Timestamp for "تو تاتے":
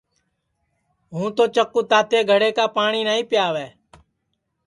1.83-2.19